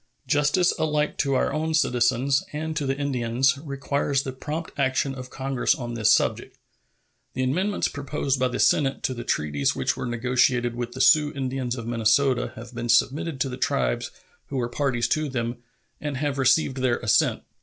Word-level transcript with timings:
Justice 0.25 0.73
alike 0.79 1.15
to 1.19 1.35
our 1.35 1.53
own 1.53 1.75
citizens 1.75 2.43
and 2.51 2.75
to 2.75 2.87
the 2.87 2.97
Indians 2.97 3.59
requires 3.59 4.23
the 4.23 4.31
prompt 4.33 4.71
action 4.75 5.13
of 5.13 5.29
Congress 5.29 5.75
on 5.75 5.93
this 5.93 6.11
subject. 6.11 6.57
The 7.35 7.43
amendments 7.43 7.87
proposed 7.87 8.39
by 8.39 8.47
the 8.47 8.57
Senate 8.59 9.03
to 9.03 9.13
the 9.13 9.23
treaties 9.23 9.75
which 9.75 9.95
were 9.95 10.07
negotiated 10.07 10.73
with 10.75 10.93
the 10.93 11.01
Sioux 11.01 11.31
Indians 11.33 11.75
of 11.75 11.85
Minnesota 11.85 12.51
have 12.55 12.73
been 12.73 12.89
submitted 12.89 13.39
to 13.41 13.49
the 13.49 13.57
tribes 13.57 14.09
who 14.47 14.57
were 14.57 14.69
parties 14.69 15.07
to 15.09 15.29
them, 15.29 15.57
and 15.99 16.17
have 16.17 16.39
received 16.39 16.77
their 16.77 16.97
assent. 17.01 17.43